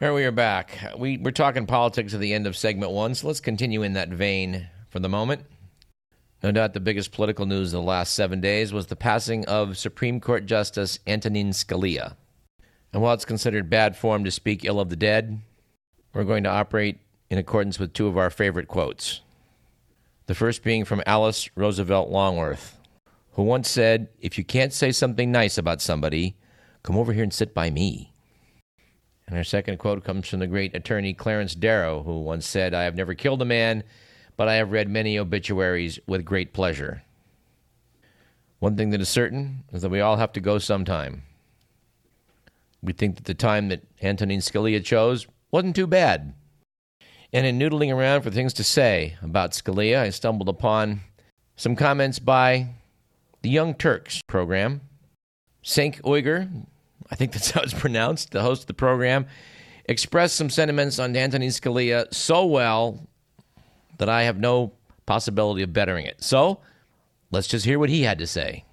[0.00, 0.78] Here we are back.
[0.96, 4.08] We, we're talking politics at the end of segment one, so let's continue in that
[4.08, 5.44] vein for the moment.
[6.42, 9.76] No doubt the biggest political news of the last seven days was the passing of
[9.76, 12.16] Supreme Court Justice Antonin Scalia.
[12.94, 15.42] And while it's considered bad form to speak ill of the dead,
[16.14, 19.20] we're going to operate in accordance with two of our favorite quotes.
[20.28, 22.78] The first being from Alice Roosevelt Longworth,
[23.32, 26.36] who once said, If you can't say something nice about somebody,
[26.82, 28.14] come over here and sit by me.
[29.30, 32.82] And our second quote comes from the great attorney Clarence Darrow, who once said, I
[32.82, 33.84] have never killed a man,
[34.36, 37.04] but I have read many obituaries with great pleasure.
[38.58, 41.22] One thing that is certain is that we all have to go sometime.
[42.82, 46.34] We think that the time that Antonin Scalia chose wasn't too bad.
[47.32, 51.02] And in noodling around for things to say about Scalia, I stumbled upon
[51.54, 52.70] some comments by
[53.42, 54.80] the Young Turks program.
[55.62, 56.66] Cenk Uygur,
[57.10, 59.26] I think that's how it's pronounced, the host of the program,
[59.86, 63.08] expressed some sentiments on Antonin Scalia so well
[63.98, 64.72] that I have no
[65.06, 66.22] possibility of bettering it.
[66.22, 66.60] So
[67.30, 68.64] let's just hear what he had to say.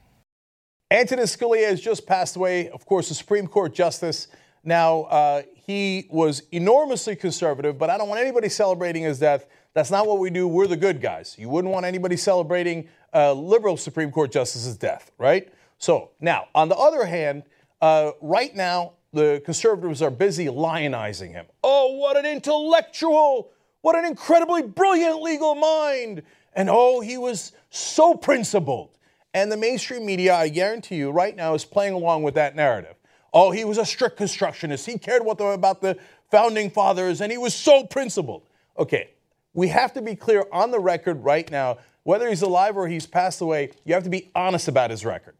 [0.92, 4.28] Antonin Scalia has just passed away, of course, a Supreme Court justice.
[4.64, 9.48] Now, uh, he was enormously conservative, but I don't want anybody celebrating his death.
[9.74, 10.48] That's not what we do.
[10.48, 11.36] We're the good guys.
[11.38, 15.52] You wouldn't want anybody celebrating a liberal Supreme Court justice's death, right?
[15.78, 17.44] So, now, on the other hand,
[17.82, 21.46] uh, right now, the conservatives are busy lionizing him.
[21.64, 23.52] Oh, what an intellectual!
[23.82, 26.24] What an incredibly brilliant legal mind!
[26.54, 28.90] And oh, he was so principled.
[29.34, 32.96] And the mainstream media, I guarantee you, right now is playing along with that narrative.
[33.34, 34.86] Oh, he was a strict constructionist.
[34.86, 35.98] He cared what the, about the
[36.32, 38.44] founding fathers, and he was so principled.
[38.80, 39.12] Okay,
[39.54, 41.78] we have to be clear on the record right now
[42.08, 45.36] whether he's alive or he's passed away, you have to be honest about his record.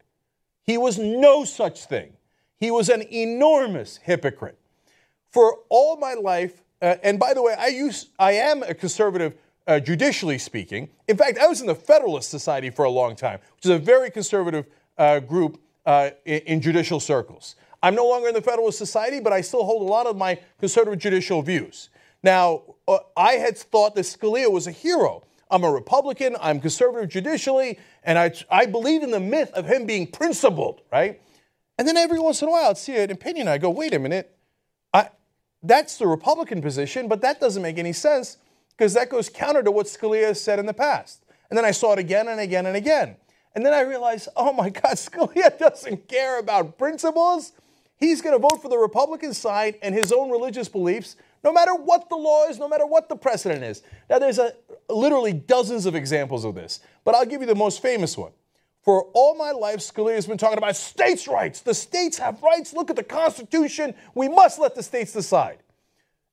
[0.64, 2.12] He was no such thing.
[2.58, 4.58] He was an enormous hypocrite.
[5.30, 9.34] For all my life, uh, and by the way, I use I am a conservative
[9.66, 10.88] uh, judicially speaking.
[11.06, 13.78] In fact, I was in the Federalist Society for a long time, which is a
[13.78, 17.54] very conservative uh, group uh, in, in, judicial circles.
[17.82, 20.38] I'm no longer in the Federalist Society, but I still hold a lot of my
[20.58, 21.90] conservative judicial views.
[22.22, 25.24] Now, uh, I had thought that Scalia was a hero.
[25.50, 29.86] I'm a Republican, I'm conservative judicially, and I, I believe in the myth of him
[29.86, 31.20] being principled, right?
[31.78, 33.46] And then every once in a while, I'd see an opinion.
[33.46, 34.36] I go, wait a minute.
[34.92, 35.10] I,
[35.62, 38.38] that's the Republican position, but that doesn't make any sense
[38.76, 41.24] because that goes counter to what Scalia has said in the past.
[41.50, 43.16] And then I saw it again and again and again.
[43.54, 47.52] And then I realized, oh my God, Scalia doesn't care about principles.
[47.96, 51.74] He's going to vote for the Republican side and his own religious beliefs, no matter
[51.74, 53.82] what the law is, no matter what the precedent is.
[54.08, 54.52] Now, there's a,
[54.88, 58.32] literally dozens of examples of this, but I'll give you the most famous one.
[58.88, 61.60] For all my life, Scalia has been talking about states' rights.
[61.60, 62.72] The states have rights.
[62.72, 63.94] Look at the Constitution.
[64.14, 65.58] We must let the states decide.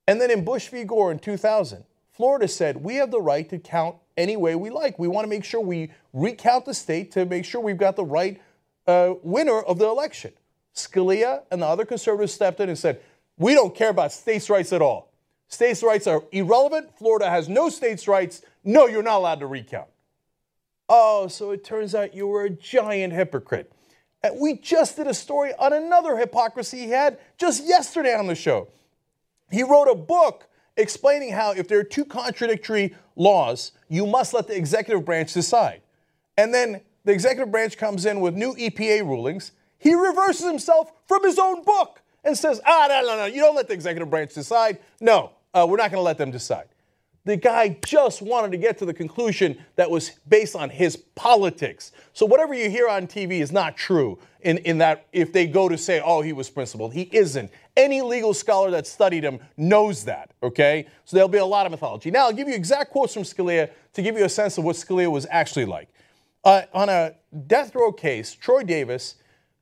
[0.08, 0.86] And then in Bush v.
[0.86, 1.84] Gore in 2000,
[2.14, 4.98] Florida said, We have the right to count any way we like.
[4.98, 8.06] We want to make sure we recount the state to make sure we've got the
[8.06, 8.42] right
[8.88, 10.32] uh, winner of the election.
[10.74, 13.02] Scalia and the other conservatives stepped in and said,
[13.38, 15.12] We don't care about states' rights at all.
[15.50, 16.98] States' rights are irrelevant.
[16.98, 18.44] Florida has no states' rights.
[18.64, 19.90] No, you're not allowed to recount.
[20.88, 23.72] Oh, so it turns out you were a giant hypocrite.
[24.24, 28.36] And we just did a story on another hypocrisy he had just yesterday on the
[28.36, 28.70] show.
[29.52, 30.48] He wrote a book
[30.78, 35.82] explaining how if there are two contradictory laws, you must let the executive branch decide.
[36.38, 39.52] And then the executive branch comes in with new EPA rulings.
[39.78, 43.56] He reverses himself from his own book and says, ah, no, no, no, you don't
[43.56, 44.80] let the executive branch decide.
[45.00, 46.68] No, uh, we're not going to let them decide.
[47.26, 51.92] The guy just wanted to get to the conclusion that was based on his politics.
[52.14, 55.68] So whatever you hear on TV is not true in, in that if they go
[55.68, 56.94] to say, oh, he was principled.
[56.94, 57.50] He isn't.
[57.76, 60.86] Any legal scholar that studied him knows that, okay?
[61.06, 62.12] So there'll be a lot of mythology.
[62.12, 64.76] Now, I'll give you exact quotes from Scalia to give you a sense of what
[64.76, 65.90] Scalia was actually like.
[66.44, 67.16] Uh, on a
[67.48, 69.16] death row case, Troy Davis,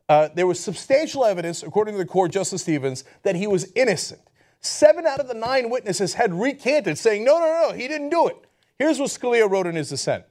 [0.09, 4.21] uh, there was substantial evidence, according to the court, Justice Stevens, that he was innocent.
[4.63, 8.27] Seven out of the nine witnesses had recanted, saying, no, no, no, he didn't do
[8.27, 8.37] it.
[8.79, 10.23] Here's what Scalia wrote in his dissent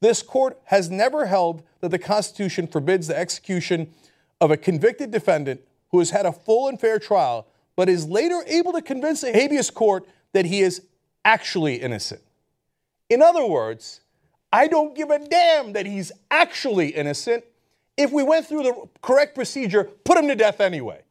[0.00, 3.92] This court has never held that the Constitution forbids the execution
[4.40, 5.60] of a convicted defendant
[5.92, 7.46] who has had a full and fair trial,
[7.76, 10.82] but is later able to convince a habeas court that he is
[11.24, 12.22] actually innocent.
[13.08, 14.00] In other words,
[14.52, 17.44] I don't give a damn that he's actually innocent.
[17.96, 21.02] If we went through the correct procedure, put him to death anyway.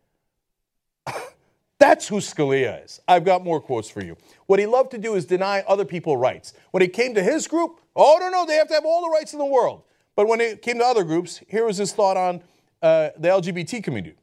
[1.77, 3.01] That's who Scalia is.
[3.07, 4.16] I've got more quotes for you.
[4.45, 6.54] What he loved to do is deny other people rights.
[6.72, 9.10] When it came to his group, oh, no, no, they have to have all the
[9.10, 9.83] rights in the world.
[10.16, 12.42] But when it came to other groups, here was his thought on
[12.81, 14.16] uh, the LGBT community.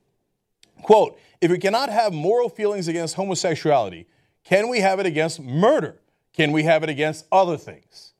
[0.82, 4.06] Quote, if we cannot have moral feelings against homosexuality,
[4.44, 6.00] can we have it against murder?
[6.32, 8.14] Can we have it against other things?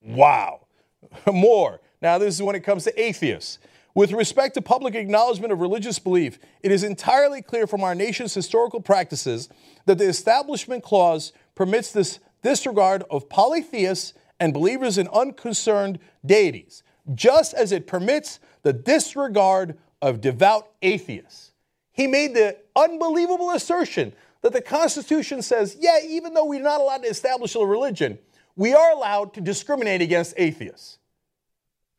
[0.00, 0.66] Wow.
[1.26, 1.80] More.
[2.00, 3.58] Now, this is when it comes to atheists.
[4.00, 8.32] With respect to public acknowledgement of religious belief, it is entirely clear from our nation's
[8.32, 9.50] historical practices
[9.84, 16.82] that the Establishment Clause permits this disregard of polytheists and believers in unconcerned deities,
[17.14, 21.52] just as it permits the disregard of devout atheists.
[21.92, 27.02] He made the unbelievable assertion that the Constitution says, yeah, even though we're not allowed
[27.02, 28.18] to establish a religion,
[28.56, 30.96] we are allowed to discriminate against atheists.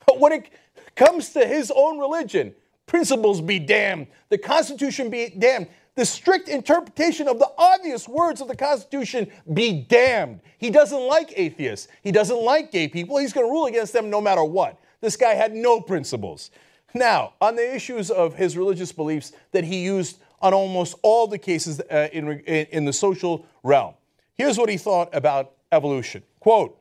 [0.08, 0.50] But when it
[0.96, 2.54] comes to his own religion,
[2.86, 8.48] principles be damned, the Constitution be damned, the strict interpretation of the obvious words of
[8.48, 10.40] the Constitution be damned.
[10.58, 11.90] He doesn't like atheists.
[12.02, 13.18] He doesn't like gay people.
[13.18, 14.80] He's going to rule against them no matter what.
[15.02, 16.52] This guy had no principles.
[16.94, 21.38] Now, on the issues of his religious beliefs that he used on almost all the
[21.38, 23.94] cases uh, in, in the social realm,
[24.38, 26.24] here's what he thought about evolution.
[26.40, 26.78] Quote,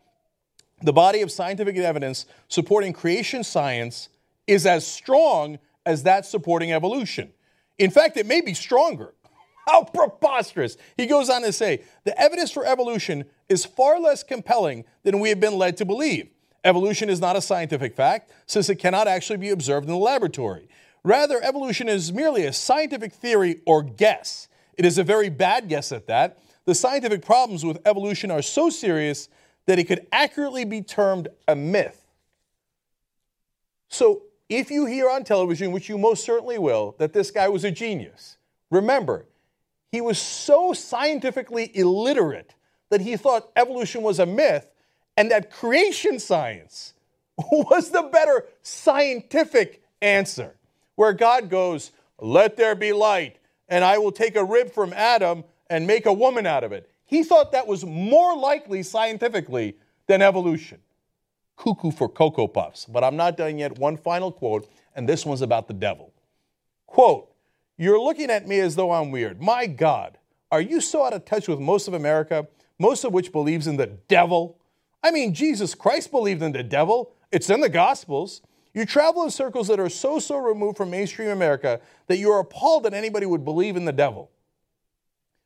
[0.82, 4.08] the body of scientific evidence supporting creation science
[4.46, 7.32] is as strong as that supporting evolution.
[7.78, 9.14] In fact, it may be stronger.
[9.66, 10.76] How preposterous.
[10.96, 15.28] He goes on to say the evidence for evolution is far less compelling than we
[15.28, 16.28] have been led to believe.
[16.64, 20.68] Evolution is not a scientific fact, since it cannot actually be observed in the laboratory.
[21.02, 24.48] Rather, evolution is merely a scientific theory or guess.
[24.74, 26.38] It is a very bad guess at that.
[26.66, 29.28] The scientific problems with evolution are so serious
[29.70, 32.04] that it could accurately be termed a myth.
[33.88, 37.62] So, if you hear on television, which you most certainly will, that this guy was
[37.62, 38.36] a genius,
[38.68, 39.26] remember,
[39.92, 42.56] he was so scientifically illiterate
[42.88, 44.66] that he thought evolution was a myth
[45.16, 46.94] and that creation science
[47.38, 50.56] was the better scientific answer,
[50.96, 53.36] where God goes, Let there be light,
[53.68, 56.90] and I will take a rib from Adam and make a woman out of it.
[57.10, 59.76] He thought that was more likely scientifically
[60.06, 60.78] than evolution.
[61.56, 62.84] Cuckoo for Cocoa Puffs.
[62.84, 63.78] But I'm not done yet.
[63.78, 66.14] One final quote, and this one's about the devil.
[66.86, 67.28] Quote,
[67.76, 69.42] You're looking at me as though I'm weird.
[69.42, 70.18] My God,
[70.52, 72.46] are you so out of touch with most of America,
[72.78, 74.56] most of which believes in the devil?
[75.02, 77.12] I mean, Jesus Christ believed in the devil.
[77.32, 78.40] It's in the Gospels.
[78.72, 82.38] You travel in circles that are so, so removed from mainstream America that you are
[82.38, 84.30] appalled that anybody would believe in the devil.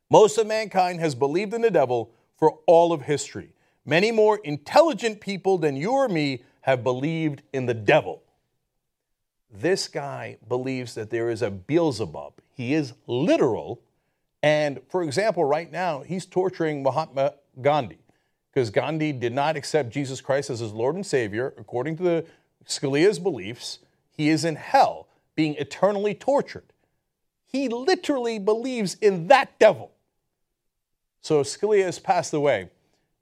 [0.09, 3.49] Most of mankind has believed in the devil for all of history.
[3.85, 8.23] Many more intelligent people than you or me have believed in the devil.
[9.51, 12.33] This guy believes that there is a Beelzebub.
[12.53, 13.81] He is literal.
[14.43, 17.99] And for example, right now, he's torturing Mahatma Gandhi
[18.51, 21.53] because Gandhi did not accept Jesus Christ as his Lord and Savior.
[21.57, 22.25] According to the
[22.65, 23.79] Scalia's beliefs,
[24.09, 26.71] he is in hell being eternally tortured.
[27.45, 29.91] He literally believes in that devil.
[31.25, 32.69] So Scalia has passed away.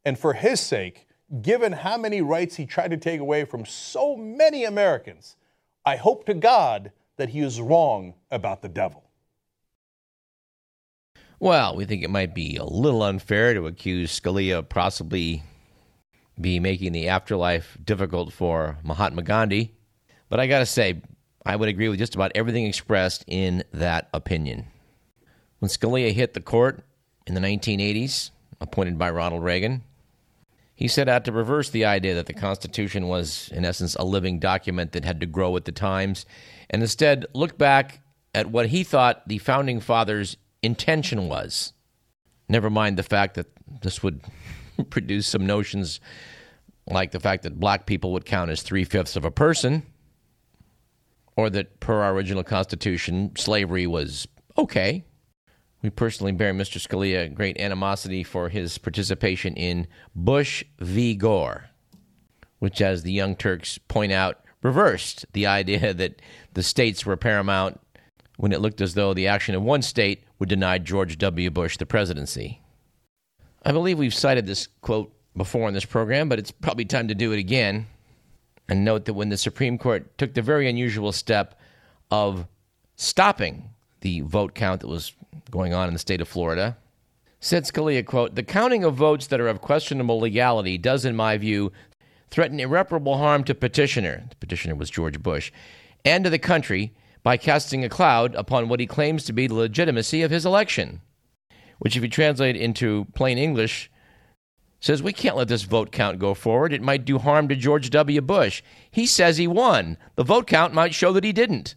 [0.04, 1.08] And for his sake,
[1.42, 5.38] given how many rights he tried to take away from so many Americans,
[5.86, 9.06] I hope to God that he is wrong about the devil.
[11.40, 15.44] Well, we think it might be a little unfair to accuse Scalia of possibly
[16.42, 19.76] be making the afterlife difficult for Mahatma Gandhi.
[20.28, 21.02] But I got to say,
[21.46, 24.66] I would agree with just about everything expressed in that opinion.
[25.60, 26.84] When Scalia hit the court,
[27.26, 29.84] in the 1980s, appointed by Ronald Reagan.
[30.76, 34.40] He set out to reverse the idea that the Constitution was, in essence, a living
[34.40, 36.26] document that had to grow with the times,
[36.70, 38.02] and instead look back
[38.34, 41.74] at what he thought the Founding Fathers' intention was.
[42.50, 43.48] Never mind the fact that
[43.82, 44.22] this would
[44.90, 46.00] produce some notions
[46.88, 49.84] like the fact that black people would count as three fifths of a person,
[51.36, 54.28] or that per our original Constitution, slavery was
[54.58, 55.06] okay.
[55.84, 56.80] We personally bear Mr.
[56.80, 59.86] Scalia great animosity for his participation in
[60.16, 61.14] Bush v.
[61.14, 61.66] Gore,
[62.60, 66.22] which, as the Young Turks point out, reversed the idea that
[66.54, 67.82] the states were paramount
[68.38, 71.52] when it looked as though the action of one state would deny George W.
[71.52, 72.62] Bush the presidency.
[73.66, 77.16] I believe we've cited this quote before in this program, but it's probably time to
[77.16, 77.88] do it again.
[78.70, 81.60] And note that when the Supreme Court took the very unusual step
[82.10, 82.48] of
[82.96, 85.14] stopping the vote count that was
[85.54, 86.76] going on in the state of Florida.
[87.40, 91.38] Said Scalia, quote, The counting of votes that are of questionable legality does, in my
[91.38, 91.72] view,
[92.32, 95.52] threaten irreparable harm to petitioner, the petitioner was George Bush,
[96.04, 96.92] and to the country
[97.22, 101.02] by casting a cloud upon what he claims to be the legitimacy of his election.
[101.78, 103.92] Which, if you translate into plain English,
[104.80, 106.74] says we can't let this vote count go forward.
[106.74, 108.22] It might do harm to George W.
[108.22, 108.64] Bush.
[108.90, 109.98] He says he won.
[110.16, 111.76] The vote count might show that he didn't.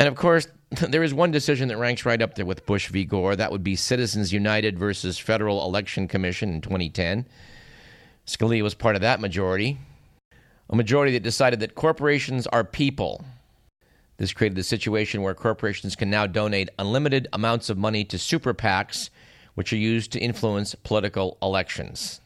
[0.00, 0.48] And of course,
[0.88, 3.04] there is one decision that ranks right up there with Bush v.
[3.04, 3.34] Gore.
[3.34, 7.26] That would be Citizens United versus Federal Election Commission in 2010.
[8.26, 9.78] Scalia was part of that majority,
[10.68, 13.24] a majority that decided that corporations are people.
[14.18, 18.54] This created a situation where corporations can now donate unlimited amounts of money to super
[18.54, 19.10] PACs,
[19.54, 22.20] which are used to influence political elections.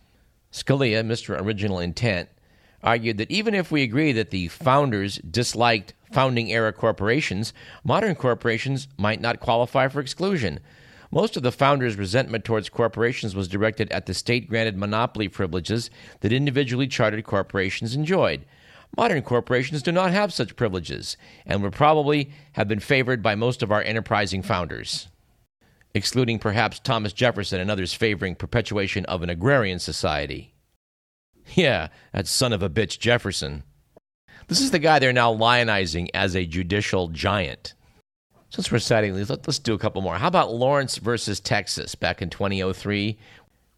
[0.52, 1.40] Scalia, Mr.
[1.40, 2.28] Original Intent,
[2.84, 8.86] argued that even if we agree that the founders disliked founding era corporations, modern corporations
[8.96, 10.60] might not qualify for exclusion.
[11.10, 15.90] Most of the founders' resentment towards corporations was directed at the state granted monopoly privileges
[16.20, 18.44] that individually chartered corporations enjoyed.
[18.96, 23.62] Modern corporations do not have such privileges and would probably have been favored by most
[23.62, 25.08] of our enterprising founders,
[25.94, 30.53] excluding perhaps Thomas Jefferson and others favoring perpetuation of an agrarian society.
[31.54, 33.64] Yeah, that son of a bitch Jefferson.
[34.48, 37.74] This is the guy they're now lionizing as a judicial giant.
[38.50, 40.16] Since we're citing these, let's do a couple more.
[40.16, 43.18] How about Lawrence versus Texas back in 2003,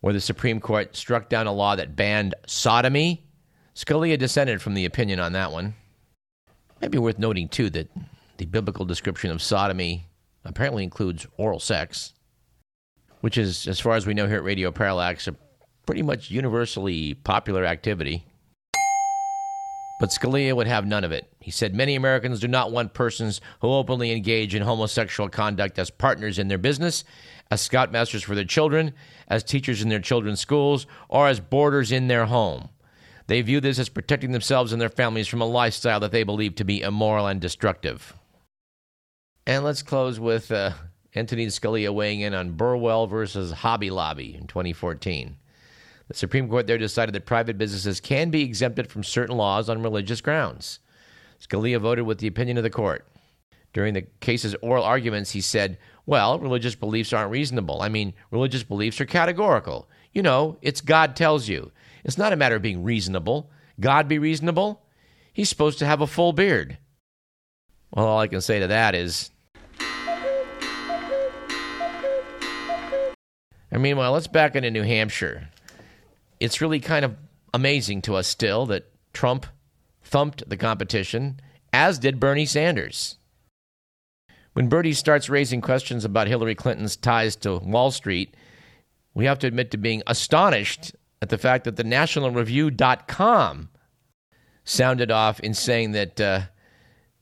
[0.01, 3.25] where the Supreme Court struck down a law that banned sodomy?
[3.75, 5.75] Scalia dissented from the opinion on that one.
[6.83, 7.91] Might be worth noting, too, that
[8.37, 10.09] the biblical description of sodomy
[10.45, 12.13] apparently includes oral sex,
[13.21, 15.27] which is, as far as we know here at Radio Parallax,
[15.87, 18.25] pretty much universally popular activity.
[19.99, 21.33] But Scalia would have none of it.
[21.41, 25.89] He said many Americans do not want persons who openly engage in homosexual conduct as
[25.89, 27.03] partners in their business,
[27.51, 28.93] as scoutmasters for their children,
[29.29, 32.69] as teachers in their children's schools, or as boarders in their home.
[33.27, 36.57] They view this as protecting themselves and their families from a lifestyle that they believe
[36.57, 38.15] to be immoral and destructive.
[39.47, 40.73] And let's close with uh,
[41.15, 45.37] Antonin Scalia weighing in on Burwell versus Hobby Lobby in 2014.
[46.09, 49.83] The Supreme Court there decided that private businesses can be exempted from certain laws on
[49.83, 50.79] religious grounds.
[51.41, 53.07] Scalia voted with the opinion of the court.
[53.73, 57.83] During the case's oral arguments, he said, Well, religious beliefs aren't reasonable.
[57.83, 59.89] I mean, religious beliefs are categorical.
[60.13, 61.73] You know, it's God tells you.
[62.05, 63.51] It's not a matter of being reasonable.
[63.81, 64.83] God be reasonable?
[65.33, 66.79] He's supposed to have a full beard.
[67.91, 69.31] Well, all I can say to that is.
[73.71, 75.49] And meanwhile, let's back into New Hampshire
[76.41, 77.17] it's really kind of
[77.55, 79.47] amazing to us still that Trump
[80.03, 81.41] thumped the competition,
[81.73, 83.19] as did Bernie Sanders.
[84.53, 88.35] When Bernie starts raising questions about Hillary Clinton's ties to Wall Street,
[89.15, 93.69] we have to admit to being astonished at the fact that the nationalreview.com
[94.65, 96.41] sounded off in saying that uh,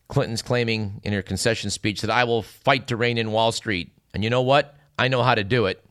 [0.09, 3.92] Clinton's claiming in her concession speech that I will fight to rein in Wall Street.
[4.12, 4.76] And you know what?
[4.99, 5.84] I know how to do it.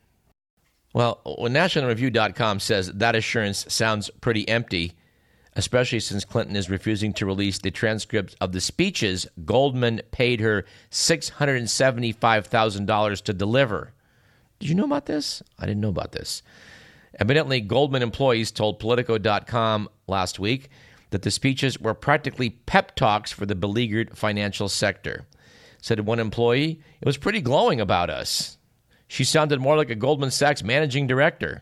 [0.94, 4.94] Well, when NationalReview.com says that assurance sounds pretty empty,
[5.56, 10.66] especially since Clinton is refusing to release the transcripts of the speeches Goldman paid her
[10.92, 13.94] $675,000 to deliver.
[14.60, 15.42] Did you know about this?
[15.58, 16.44] I didn't know about this.
[17.20, 20.70] Evidently, Goldman employees told Politico.com last week
[21.10, 25.26] that the speeches were practically pep talks for the beleaguered financial sector.
[25.80, 28.58] Said one employee, it was pretty glowing about us.
[29.14, 31.62] She sounded more like a Goldman Sachs managing director.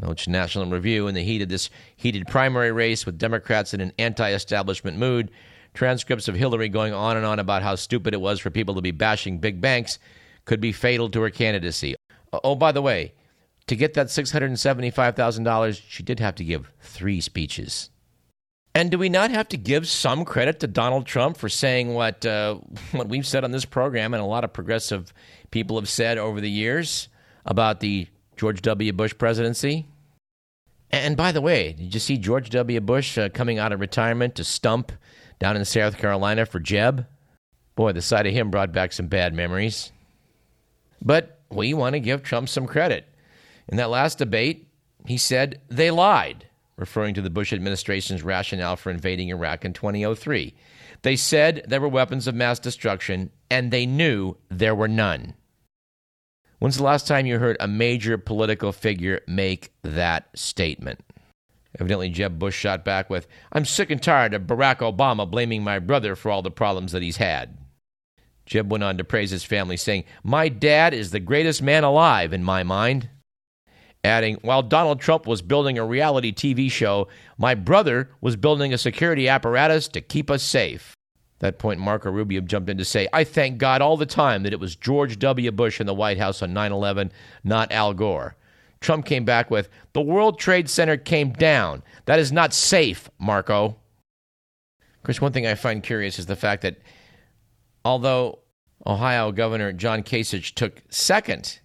[0.00, 3.92] Notes National Review in the heat of this heated primary race with Democrats in an
[3.98, 5.30] anti establishment mood.
[5.74, 8.80] Transcripts of Hillary going on and on about how stupid it was for people to
[8.80, 9.98] be bashing big banks
[10.46, 11.94] could be fatal to her candidacy.
[12.32, 13.12] Uh, oh, by the way,
[13.66, 17.90] to get that $675,000, she did have to give three speeches.
[18.76, 22.26] And do we not have to give some credit to Donald Trump for saying what
[22.26, 22.56] uh,
[22.92, 25.14] what we've said on this program and a lot of progressive
[25.50, 27.08] people have said over the years
[27.46, 28.06] about the
[28.36, 28.92] George W.
[28.92, 29.86] Bush presidency.
[30.90, 32.78] And by the way, did you see George W.
[32.82, 34.92] Bush uh, coming out of retirement to stump
[35.38, 37.06] down in South Carolina for Jeb?
[37.76, 39.90] Boy, the sight of him brought back some bad memories.
[41.00, 43.08] But we want to give Trump some credit.
[43.68, 44.68] In that last debate,
[45.06, 46.45] he said they lied,
[46.76, 50.54] referring to the Bush administration's rationale for invading Iraq in 2003.
[51.02, 55.34] They said there were weapons of mass destruction, and they knew there were none.
[56.58, 61.00] When's the last time you heard a major political figure make that statement?
[61.78, 65.78] Evidently, Jeb Bush shot back with, I'm sick and tired of Barack Obama blaming my
[65.78, 67.58] brother for all the problems that he's had.
[68.46, 72.32] Jeb went on to praise his family, saying, My dad is the greatest man alive
[72.32, 73.10] in my mind.
[74.06, 78.78] Adding, While Donald Trump was building a reality TV show, my brother was building a
[78.78, 80.96] security apparatus to keep us safe
[81.40, 84.52] that point, Marco Rubio jumped in to say, I thank God all the time that
[84.52, 85.52] it was George W.
[85.52, 87.12] Bush in the White House on 9 11,
[87.44, 88.36] not Al Gore.
[88.80, 91.82] Trump came back with, The World Trade Center came down.
[92.06, 93.76] That is not safe, Marco.
[95.02, 96.78] Chris, one thing I find curious is the fact that
[97.84, 98.40] although
[98.86, 101.60] Ohio Governor John Kasich took second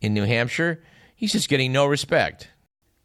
[0.00, 0.82] in New Hampshire.
[1.14, 2.48] He's just getting no respect.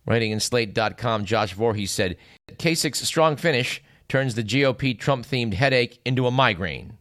[0.05, 2.17] Writing in Slate.com, Josh Voorhees said
[2.53, 6.97] Kasich's strong finish turns the GOP Trump themed headache into a migraine.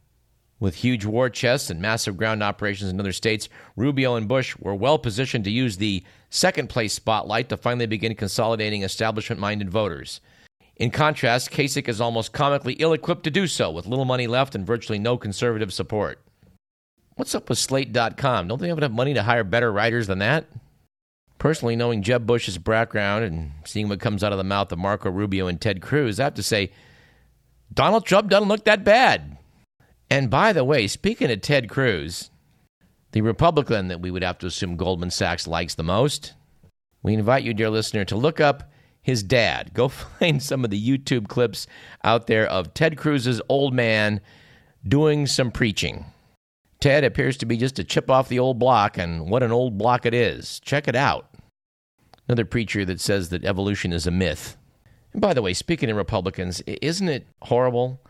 [0.61, 4.75] With huge war chests and massive ground operations in other states, Rubio and Bush were
[4.75, 10.21] well positioned to use the second place spotlight to finally begin consolidating establishment minded voters.
[10.77, 14.55] In contrast, Kasich is almost comically ill equipped to do so, with little money left
[14.55, 16.21] and virtually no conservative support.
[17.15, 18.49] What's up with Slate.com?
[18.49, 20.47] Don't they have enough money to hire better writers than that?
[21.39, 25.11] Personally, knowing Jeb Bush's background and seeing what comes out of the mouth of Marco
[25.11, 26.73] Rubio and Ted Cruz, I have to say,
[27.73, 29.39] Donald Trump doesn't look that bad.
[30.11, 32.31] And by the way, speaking of Ted Cruz,
[33.13, 36.35] the Republican that we would have to assume Goldman Sachs likes the most,
[37.03, 39.73] we invite you, dear listener, to look up his dad.
[39.75, 41.67] Go find some of the YouTube clips
[42.03, 44.21] out there of Ted Cruz's old man
[44.87, 46.05] doing some preaching.
[46.81, 49.79] Ted appears to be just a chip off the old block, and what an old
[49.79, 50.61] block it is.
[50.61, 51.29] Check it out.
[52.29, 54.57] Another preacher that says that evolution is a myth.
[55.13, 58.01] And by the way, speaking of Republicans, isn't it horrible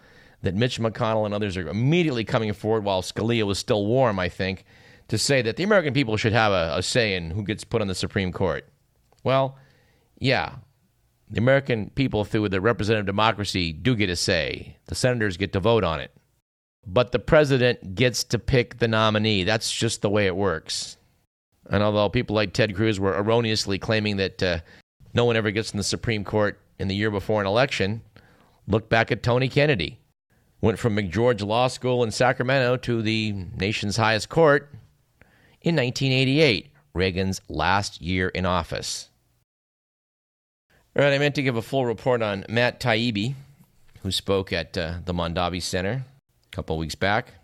[0.43, 4.29] that Mitch McConnell and others are immediately coming forward while Scalia was still warm, I
[4.29, 4.65] think,
[5.09, 7.81] to say that the American people should have a, a say in who gets put
[7.81, 8.69] on the Supreme Court.
[9.25, 9.57] Well,
[10.19, 10.57] yeah,
[11.31, 14.77] the American people, through the representative democracy, do get a say.
[14.87, 16.13] The senators get to vote on it.
[16.87, 19.45] But the president gets to pick the nominee.
[19.45, 20.97] That's just the way it works.
[21.71, 24.59] And although people like Ted Cruz were erroneously claiming that uh,
[25.13, 28.01] no one ever gets in the Supreme Court in the year before an election,
[28.67, 29.99] look back at Tony Kennedy
[30.61, 34.71] went from McGeorge Law School in Sacramento to the nation's highest court
[35.63, 39.09] in 1988, Reagan's last year in office.
[40.97, 43.35] All right, I meant to give a full report on Matt Taibbi,
[44.03, 46.05] who spoke at uh, the Mondavi Center
[46.53, 47.35] a couple weeks back.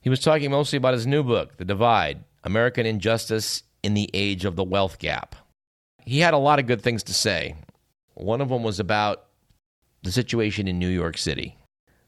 [0.00, 4.44] He was talking mostly about his new book, The Divide American Injustice in the Age
[4.44, 5.36] of the Wealth Gap.
[6.04, 7.54] He had a lot of good things to say.
[8.14, 9.26] One of them was about
[10.02, 11.56] the situation in New York City.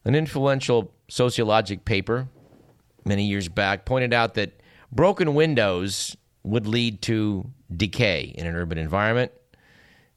[0.04, 2.28] An influential sociologic paper
[3.04, 8.78] many years back pointed out that broken windows would lead to decay in an urban
[8.78, 9.32] environment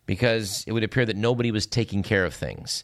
[0.05, 2.83] because it would appear that nobody was taking care of things.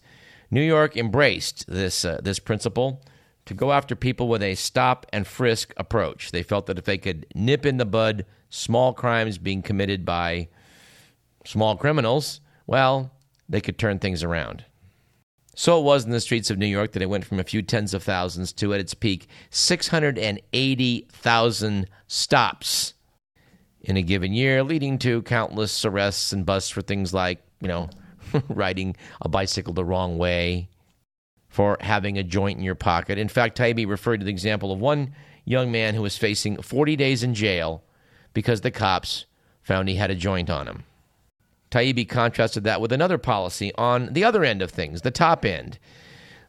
[0.51, 3.01] New York embraced this, uh, this principle
[3.45, 6.31] to go after people with a stop and frisk approach.
[6.31, 10.47] They felt that if they could nip in the bud small crimes being committed by
[11.45, 13.11] small criminals, well,
[13.49, 14.65] they could turn things around.
[15.55, 17.61] So it was in the streets of New York that it went from a few
[17.61, 22.93] tens of thousands to, at its peak, 680,000 stops
[23.81, 27.89] in a given year, leading to countless arrests and busts for things like, you know,
[28.49, 30.69] riding a bicycle the wrong way,
[31.53, 33.19] for having a joint in your pocket.
[33.19, 35.13] In fact, Taibbi referred to the example of one
[35.45, 37.83] young man who was facing 40 days in jail
[38.33, 39.27] because the cops
[39.61, 40.83] found he had a joint on him.
[41.69, 45.77] Taibbi contrasted that with another policy on the other end of things, the top end.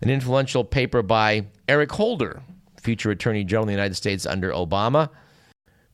[0.00, 2.42] An influential paper by Eric Holder,
[2.80, 5.10] future Attorney General of the United States under Obama,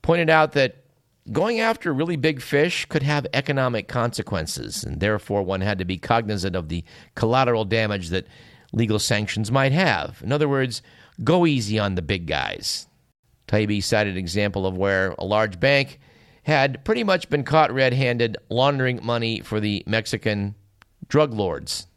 [0.01, 0.85] pointed out that
[1.33, 5.97] going after really big fish could have economic consequences, and therefore one had to be
[5.97, 8.25] cognizant of the collateral damage that
[8.71, 10.21] legal sanctions might have.
[10.23, 10.81] In other words,
[11.23, 12.87] go easy on the big guys.
[13.47, 15.99] Taibbi cited an example of where a large bank
[16.43, 20.55] had pretty much been caught red handed laundering money for the Mexican
[21.07, 21.87] drug lords.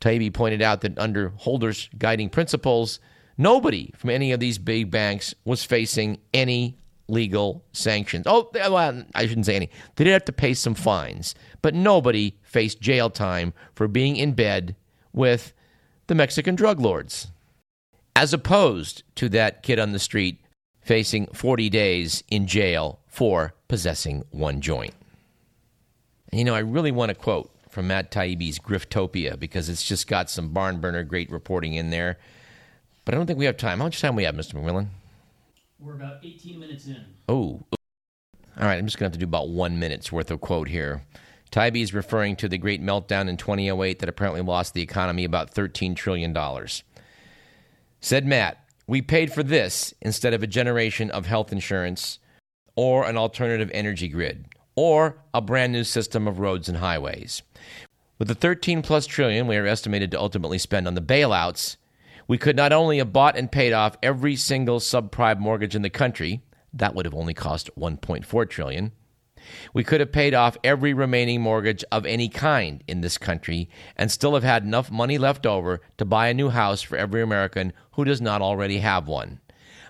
[0.00, 3.00] Taibbi pointed out that under Holder's guiding principles,
[3.36, 8.24] nobody from any of these big banks was facing any legal sanctions.
[8.26, 9.70] Oh, well, I shouldn't say any.
[9.96, 14.32] They did have to pay some fines, but nobody faced jail time for being in
[14.32, 14.76] bed
[15.12, 15.52] with
[16.08, 17.28] the Mexican drug lords.
[18.16, 20.40] As opposed to that kid on the street
[20.80, 24.94] facing 40 days in jail for possessing one joint.
[26.32, 30.08] And, you know, I really want to quote from Matt Taibbi's Griftopia because it's just
[30.08, 32.18] got some barn burner great reporting in there.
[33.04, 33.78] But I don't think we have time.
[33.78, 34.54] How much time we have, Mr.
[34.54, 34.88] McMillan?
[35.78, 37.04] We're about 18 minutes in.
[37.28, 37.60] Oh.
[38.58, 40.68] All right, I'm just going to have to do about one minute's worth of quote
[40.68, 41.02] here.
[41.50, 45.54] Taibbi is referring to the great meltdown in 2008 that apparently lost the economy about
[45.54, 46.36] $13 trillion.
[48.00, 52.18] Said Matt, we paid for this instead of a generation of health insurance
[52.76, 54.44] or an alternative energy grid,
[54.76, 57.42] or a brand new system of roads and highways.
[58.18, 61.76] With the 13 plus trillion we are estimated to ultimately spend on the bailouts,
[62.28, 65.90] we could not only have bought and paid off every single subprime mortgage in the
[65.90, 66.40] country,
[66.72, 68.92] that would have only cost 1.4 trillion.
[69.72, 74.10] We could have paid off every remaining mortgage of any kind in this country and
[74.10, 77.72] still have had enough money left over to buy a new house for every American
[77.92, 79.40] who does not already have one.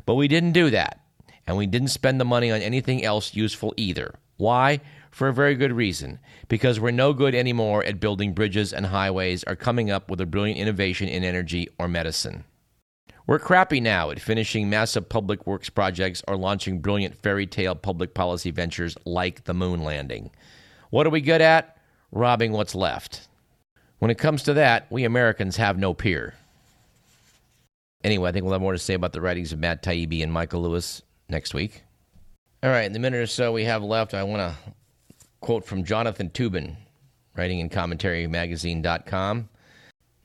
[0.07, 1.01] But we didn't do that,
[1.47, 4.15] and we didn't spend the money on anything else useful either.
[4.37, 4.81] Why?
[5.11, 6.21] For a very good reason.
[6.49, 10.27] Because we're no good anymore at building bridges and highways or coming up with a
[10.27, 12.45] brilliant innovation in energy or medicine.
[13.29, 18.15] We're crappy now at finishing massive public works projects or launching brilliant fairy tale public
[18.15, 20.31] policy ventures like the moon landing.
[20.89, 21.77] What are we good at?
[22.11, 23.29] Robbing what's left.
[23.99, 26.37] When it comes to that, we Americans have no peer.
[28.03, 30.33] Anyway, I think we'll have more to say about the writings of Matt Taibbi and
[30.33, 31.83] Michael Lewis next week.
[32.63, 34.73] All right, in the minute or so we have left, I want to
[35.43, 36.77] quote from Jonathan Toobin,
[37.37, 39.51] writing in commentarymagazine.com.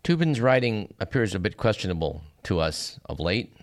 [0.05, 3.53] Toobin's writing appears a bit questionable to us of late.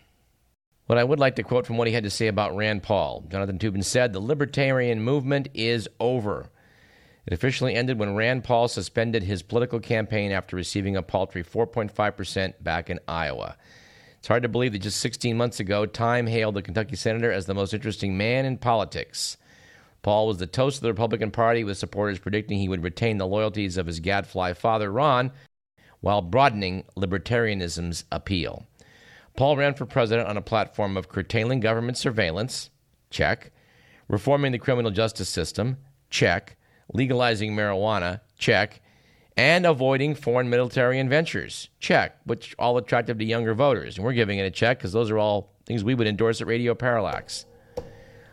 [0.87, 3.25] But I would like to quote from what he had to say about Rand Paul.
[3.29, 6.51] Jonathan Toobin said, The libertarian movement is over.
[7.27, 12.55] It officially ended when Rand Paul suspended his political campaign after receiving a paltry 4.5%
[12.61, 13.57] back in Iowa.
[14.19, 17.47] It's hard to believe that just 16 months ago, Time hailed the Kentucky senator as
[17.47, 19.37] the most interesting man in politics.
[20.03, 23.27] Paul was the toast of the Republican Party, with supporters predicting he would retain the
[23.27, 25.31] loyalties of his gadfly father, Ron,
[26.01, 28.67] while broadening libertarianism's appeal.
[29.37, 32.71] Paul ran for president on a platform of curtailing government surveillance,
[33.11, 33.53] check,
[34.09, 35.79] reforming the criminal justice system,
[36.11, 36.57] check,
[36.93, 38.81] legalizing marijuana, check,
[39.37, 43.97] and avoiding foreign military adventures, check, which all attractive to younger voters.
[43.97, 46.47] And we're giving it a check because those are all things we would endorse at
[46.47, 47.47] Radio Parallax.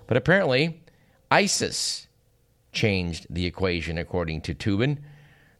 [0.08, 0.82] But apparently,
[1.30, 2.08] ISIS
[2.72, 4.98] changed the equation, according to Toobin.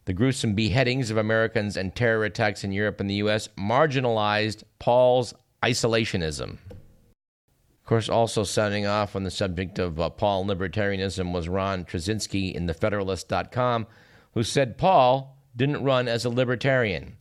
[0.08, 3.50] The gruesome beheadings of Americans and terror attacks in Europe and the U.S.
[3.58, 6.52] marginalized Paul's isolationism.
[6.72, 12.56] Of course, also sounding off on the subject of uh, Paul libertarianism was Ron Tracinski
[12.56, 13.86] in TheFederalist.com,
[14.32, 17.18] who said Paul didn't run as a libertarian.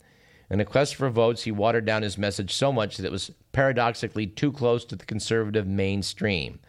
[0.49, 3.31] In a quest for votes, he watered down his message so much that it was
[3.51, 6.61] paradoxically too close to the conservative mainstream.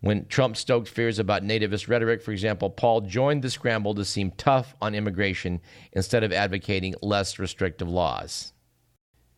[0.00, 4.30] When Trump stoked fears about nativist rhetoric, for example, Paul joined the scramble to seem
[4.32, 5.60] tough on immigration
[5.92, 8.52] instead of advocating less restrictive laws.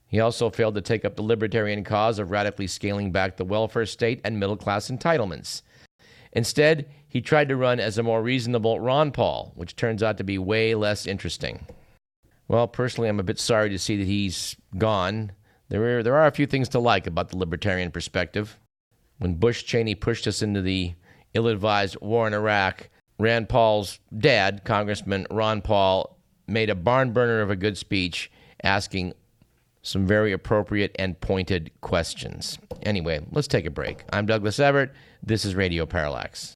[0.06, 3.86] He also failed to take up the libertarian cause of radically scaling back the welfare
[3.86, 5.62] state and middle class entitlements.
[6.32, 10.24] Instead, he tried to run as a more reasonable Ron Paul, which turns out to
[10.24, 11.66] be way less interesting.
[12.48, 15.32] Well, personally, I'm a bit sorry to see that he's gone.
[15.68, 18.58] There are, there are a few things to like about the libertarian perspective.
[19.20, 20.94] When Bush Cheney pushed us into the
[21.34, 26.16] ill advised war in Iraq, Rand Paul's dad, Congressman Ron Paul,
[26.48, 28.32] made a barn burner of a good speech
[28.64, 29.12] asking
[29.82, 32.58] some very appropriate and pointed questions.
[32.82, 34.04] Anyway, let's take a break.
[34.10, 34.90] I'm Douglas Everett.
[35.22, 36.54] This is Radio Parallax.